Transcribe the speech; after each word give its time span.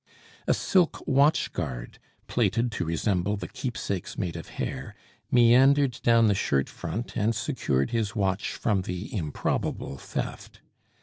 A 0.47 0.53
silk 0.55 1.03
watch 1.05 1.53
guard, 1.53 1.99
plaited 2.25 2.71
to 2.71 2.85
resemble 2.85 3.37
the 3.37 3.47
keepsakes 3.47 4.17
made 4.17 4.35
of 4.35 4.49
hair, 4.57 4.95
meandered 5.29 5.99
down 6.01 6.25
the 6.25 6.33
shirt 6.33 6.69
front 6.69 7.15
and 7.15 7.35
secured 7.35 7.91
his 7.91 8.15
watch 8.15 8.53
from 8.53 8.81
the 8.81 9.15
improbable 9.15 9.99
theft. 9.99 10.61